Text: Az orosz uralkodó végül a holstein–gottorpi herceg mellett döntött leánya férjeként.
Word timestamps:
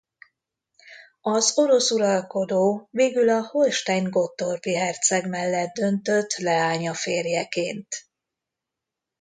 Az 1.21 1.57
orosz 1.57 1.91
uralkodó 1.91 2.87
végül 2.91 3.29
a 3.29 3.41
holstein–gottorpi 3.47 4.75
herceg 4.75 5.27
mellett 5.29 5.73
döntött 5.73 6.35
leánya 6.37 6.93
férjeként. 6.93 7.87